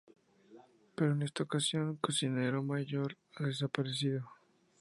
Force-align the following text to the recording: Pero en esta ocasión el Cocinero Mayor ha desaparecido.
Pero 0.95 1.11
en 1.13 1.21
esta 1.21 1.43
ocasión 1.43 1.89
el 1.91 1.99
Cocinero 1.99 2.63
Mayor 2.63 3.17
ha 3.35 3.43
desaparecido. 3.45 4.27